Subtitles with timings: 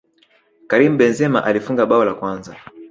[0.69, 2.55] karim benzema alifunga bao la kwanza